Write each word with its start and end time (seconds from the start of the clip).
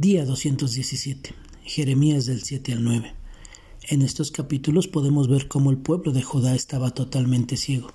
Día 0.00 0.24
217. 0.24 1.34
Jeremías 1.64 2.24
del 2.24 2.44
7 2.44 2.72
al 2.72 2.84
9. 2.84 3.16
En 3.88 4.02
estos 4.02 4.30
capítulos 4.30 4.86
podemos 4.86 5.26
ver 5.26 5.48
cómo 5.48 5.72
el 5.72 5.78
pueblo 5.78 6.12
de 6.12 6.22
Judá 6.22 6.54
estaba 6.54 6.92
totalmente 6.92 7.56
ciego. 7.56 7.90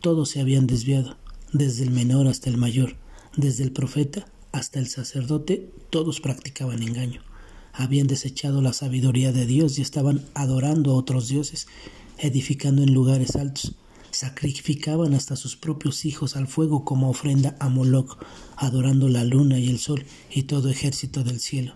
Todos 0.00 0.28
se 0.28 0.40
habían 0.40 0.68
desviado, 0.68 1.16
desde 1.52 1.82
el 1.82 1.90
menor 1.90 2.28
hasta 2.28 2.50
el 2.50 2.56
mayor, 2.56 2.94
desde 3.36 3.64
el 3.64 3.72
profeta 3.72 4.26
hasta 4.52 4.78
el 4.78 4.86
sacerdote, 4.86 5.72
todos 5.90 6.20
practicaban 6.20 6.84
engaño. 6.84 7.20
Habían 7.72 8.06
desechado 8.06 8.62
la 8.62 8.72
sabiduría 8.72 9.32
de 9.32 9.44
Dios 9.44 9.76
y 9.76 9.82
estaban 9.82 10.24
adorando 10.34 10.92
a 10.92 10.94
otros 10.94 11.26
dioses, 11.26 11.66
edificando 12.18 12.84
en 12.84 12.94
lugares 12.94 13.34
altos, 13.34 13.74
sacrificaban 14.14 15.14
hasta 15.14 15.36
sus 15.36 15.56
propios 15.56 16.04
hijos 16.04 16.36
al 16.36 16.46
fuego 16.46 16.84
como 16.84 17.10
ofrenda 17.10 17.56
a 17.58 17.68
Moloch, 17.68 18.18
adorando 18.56 19.08
la 19.08 19.24
luna 19.24 19.58
y 19.58 19.68
el 19.68 19.78
sol 19.78 20.04
y 20.30 20.44
todo 20.44 20.70
ejército 20.70 21.24
del 21.24 21.40
cielo. 21.40 21.74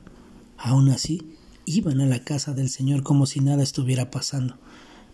Aun 0.56 0.88
así, 0.88 1.34
iban 1.64 2.00
a 2.00 2.06
la 2.06 2.24
casa 2.24 2.54
del 2.54 2.70
Señor 2.70 3.02
como 3.02 3.26
si 3.26 3.40
nada 3.40 3.62
estuviera 3.62 4.10
pasando. 4.10 4.56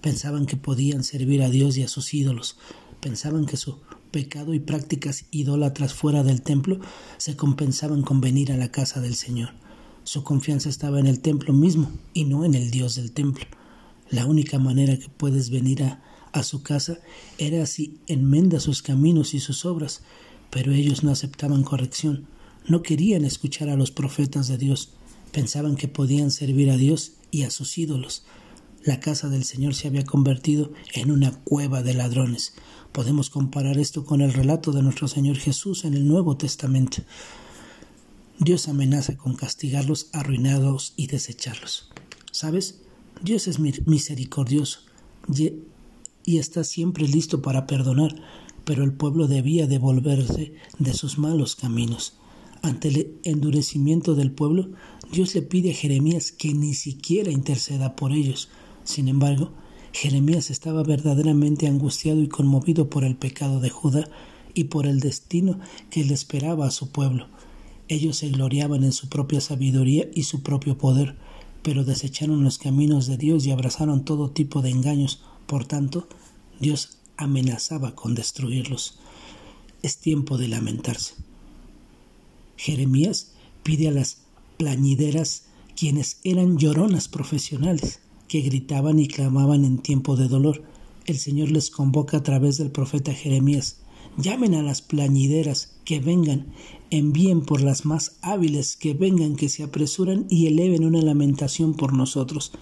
Pensaban 0.01 0.47
que 0.47 0.57
podían 0.57 1.03
servir 1.03 1.43
a 1.43 1.51
Dios 1.51 1.77
y 1.77 1.83
a 1.83 1.89
sus 1.89 2.13
ídolos. 2.15 2.59
Pensaban 3.01 3.47
que 3.47 3.57
su 3.57 3.79
pecado 4.11 4.55
y 4.55 4.61
prácticas 4.61 5.25
idólatras 5.31 5.95
fuera 5.95 6.23
del 6.23 6.43
templo 6.43 6.79
se 7.17 7.37
compensaban 7.37 8.03
con 8.03 8.21
venir 8.21 8.53
a 8.53 8.57
la 8.57 8.71
casa 8.71 9.01
del 9.01 9.15
Señor. 9.15 9.51
Su 10.05 10.23
confianza 10.23 10.69
estaba 10.69 11.01
en 11.01 11.07
el 11.07 11.21
templo 11.21 11.55
mismo 11.55 11.91
y 12.13 12.25
no 12.25 12.45
en 12.45 12.55
el 12.55 12.71
Dios 12.71 12.97
del 12.97 13.13
templo. 13.13 13.47
La 14.11 14.27
única 14.27 14.59
manera 14.59 14.99
que 14.99 15.09
puedes 15.09 15.49
venir 15.49 15.83
a 15.83 16.03
a 16.35 16.43
su 16.43 16.63
casa 16.63 16.99
era 17.39 17.65
si 17.65 18.01
enmenda 18.09 18.59
sus 18.59 18.83
caminos 18.83 19.35
y 19.35 19.41
sus 19.41 19.65
obras, 19.65 20.03
pero 20.51 20.73
ellos 20.73 21.05
no 21.05 21.13
aceptaban 21.13 21.63
corrección, 21.63 22.27
no 22.67 22.83
querían 22.83 23.25
escuchar 23.25 23.69
a 23.69 23.77
los 23.77 23.93
profetas 23.93 24.49
de 24.49 24.59
Dios, 24.59 24.91
pensaban 25.31 25.77
que 25.77 25.87
podían 25.87 26.33
servir 26.33 26.71
a 26.71 26.77
Dios 26.77 27.13
y 27.31 27.45
a 27.45 27.51
sus 27.51 27.79
ídolos. 27.79 28.25
La 28.85 28.99
casa 28.99 29.29
del 29.29 29.45
Señor 29.45 29.75
se 29.75 29.87
había 29.87 30.05
convertido 30.05 30.73
en 30.93 31.13
una 31.13 31.31
cueva 31.31 31.83
de 31.83 31.95
ladrones. 31.95 32.55
Podemos 32.91 33.31
comparar 33.31 33.79
esto 33.79 34.05
con 34.05 34.21
el 34.21 34.33
relato 34.33 34.73
de 34.73 34.83
nuestro 34.83 35.07
Señor 35.07 35.37
Jesús 35.37 35.85
en 35.85 35.95
el 35.95 36.07
Nuevo 36.07 36.37
Testamento. 36.37 37.03
Dios 38.41 38.67
amenaza 38.67 39.17
con 39.17 39.37
castigarlos, 39.37 40.09
arruinados 40.13 40.95
y 40.97 41.07
desecharlos. 41.07 41.91
¿Sabes? 42.33 42.81
Dios 43.23 43.47
es 43.47 43.61
misericordioso 43.61 44.81
y 46.25 46.39
está 46.39 46.65
siempre 46.65 47.07
listo 47.07 47.43
para 47.43 47.67
perdonar, 47.67 48.15
pero 48.65 48.83
el 48.83 48.93
pueblo 48.93 49.29
debía 49.29 49.67
devolverse 49.67 50.55
de 50.79 50.95
sus 50.95 51.19
malos 51.19 51.57
caminos. 51.57 52.15
Ante 52.63 52.89
el 52.89 53.17
endurecimiento 53.25 54.15
del 54.15 54.31
pueblo, 54.31 54.71
Dios 55.13 55.35
le 55.35 55.43
pide 55.43 55.73
a 55.73 55.75
Jeremías 55.75 56.33
que 56.33 56.55
ni 56.55 56.73
siquiera 56.75 57.31
interceda 57.31 57.95
por 57.95 58.13
ellos. 58.13 58.49
Sin 58.85 59.09
embargo, 59.09 59.53
Jeremías 59.93 60.51
estaba 60.51 60.83
verdaderamente 60.83 61.69
angustiado 61.69 62.21
y 62.23 62.29
conmovido 62.29 62.89
por 62.89 63.05
el 63.05 63.17
pecado 63.17 63.61
de 63.61 63.71
Judá 63.71 64.09
y 64.55 64.65
por 64.65 64.87
el 64.87 65.01
destino 65.01 65.61
que 65.91 66.05
le 66.05 66.15
esperaba 66.15 66.67
a 66.67 66.71
su 66.71 66.91
pueblo. 66.91 67.29
Ellos 67.89 68.17
se 68.17 68.31
gloriaban 68.31 68.83
en 68.83 68.93
su 68.93 69.09
propia 69.09 69.41
sabiduría 69.41 70.09
y 70.15 70.23
su 70.23 70.43
propio 70.43 70.79
poder, 70.79 71.17
pero 71.63 71.85
desecharon 71.85 72.45
los 72.45 72.59
caminos 72.59 73.07
de 73.07 73.19
Dios 73.19 73.47
y 73.47 73.51
abrazaron 73.51 74.05
todo 74.05 74.31
tipo 74.31 74.63
de 74.63 74.71
engaños, 74.71 75.23
por 75.47 75.65
tanto, 75.65 76.09
Dios 76.61 76.99
amenazaba 77.17 77.95
con 77.95 78.15
destruirlos. 78.15 78.99
Es 79.83 79.99
tiempo 79.99 80.39
de 80.39 80.49
lamentarse. 80.49 81.15
Jeremías 82.57 83.33
pide 83.63 83.89
a 83.89 83.93
las 83.93 84.19
plañideras, 84.57 85.45
quienes 85.77 86.19
eran 86.25 86.57
lloronas 86.59 87.09
profesionales, 87.09 88.01
que 88.29 88.41
gritaban 88.41 88.99
y 88.99 89.09
clamaban 89.09 89.65
en 89.65 89.79
tiempo 89.79 90.17
de 90.17 90.29
dolor. 90.29 90.63
El 91.07 91.19
Señor 91.19 91.51
les 91.51 91.71
convoca 91.71 92.19
a 92.19 92.23
través 92.23 92.57
del 92.57 92.71
profeta 92.71 93.13
Jeremías. 93.13 93.79
Llamen 94.17 94.55
a 94.55 94.63
las 94.63 94.81
plañideras, 94.81 95.77
que 95.85 95.99
vengan, 95.99 96.47
envíen 96.91 97.43
por 97.43 97.61
las 97.61 97.85
más 97.85 98.17
hábiles, 98.23 98.77
que 98.77 98.95
vengan, 98.95 99.35
que 99.35 99.49
se 99.49 99.65
apresuran 99.65 100.27
y 100.31 100.47
eleven 100.47 100.85
una 100.85 101.03
lamentación 101.03 101.75
por 101.75 101.93
nosotros 101.93 102.53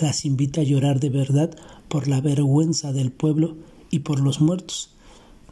las 0.00 0.24
invita 0.24 0.60
a 0.60 0.64
llorar 0.64 1.00
de 1.00 1.10
verdad 1.10 1.56
por 1.88 2.08
la 2.08 2.20
vergüenza 2.20 2.92
del 2.92 3.10
pueblo 3.10 3.56
y 3.90 4.00
por 4.00 4.20
los 4.20 4.40
muertos. 4.40 4.90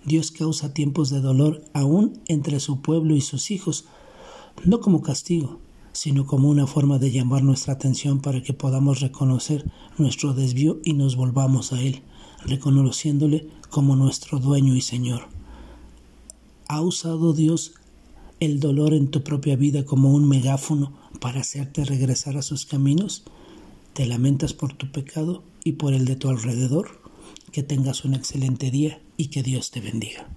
Dios 0.04 0.30
causa 0.30 0.72
tiempos 0.72 1.10
de 1.10 1.20
dolor 1.20 1.64
aún 1.72 2.20
entre 2.28 2.60
su 2.60 2.80
pueblo 2.80 3.16
y 3.16 3.20
sus 3.20 3.50
hijos, 3.50 3.86
no 4.64 4.80
como 4.80 5.02
castigo, 5.02 5.58
sino 5.92 6.26
como 6.26 6.48
una 6.48 6.66
forma 6.66 6.98
de 6.98 7.10
llamar 7.10 7.42
nuestra 7.42 7.74
atención 7.74 8.20
para 8.20 8.42
que 8.42 8.52
podamos 8.52 9.00
reconocer 9.00 9.64
nuestro 9.98 10.34
desvío 10.34 10.78
y 10.84 10.92
nos 10.92 11.16
volvamos 11.16 11.72
a 11.72 11.80
Él, 11.80 12.02
reconociéndole 12.44 13.48
como 13.70 13.96
nuestro 13.96 14.38
dueño 14.38 14.76
y 14.76 14.80
Señor. 14.80 15.22
¿Ha 16.68 16.80
usado 16.80 17.32
Dios 17.32 17.72
el 18.38 18.60
dolor 18.60 18.94
en 18.94 19.08
tu 19.08 19.22
propia 19.22 19.56
vida 19.56 19.84
como 19.84 20.12
un 20.12 20.28
megáfono 20.28 20.92
para 21.20 21.40
hacerte 21.40 21.84
regresar 21.84 22.36
a 22.36 22.42
sus 22.42 22.66
caminos? 22.66 23.24
te 23.96 24.04
lamentas 24.04 24.52
por 24.52 24.74
tu 24.74 24.92
pecado 24.92 25.42
y 25.66 25.72
por 25.72 25.94
el 25.94 26.04
de 26.04 26.14
tu 26.14 26.28
alrededor, 26.28 27.00
que 27.50 27.64
tengas 27.64 28.04
un 28.04 28.14
excelente 28.14 28.70
día 28.70 29.00
y 29.16 29.30
que 29.30 29.42
Dios 29.42 29.72
te 29.72 29.80
bendiga. 29.80 30.28